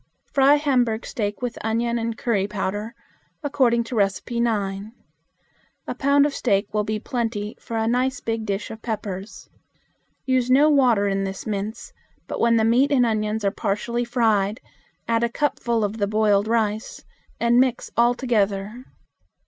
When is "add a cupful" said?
15.07-15.83